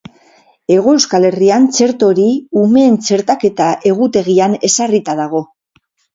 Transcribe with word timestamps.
Hego 0.75 0.93
Euskal 0.99 1.27
Herrian 1.29 1.67
txerto 1.75 2.09
hori 2.13 2.25
umeen 2.63 2.99
txertaketa-egutegian 3.09 4.59
ezarrita 4.71 5.19
dago. 5.23 5.45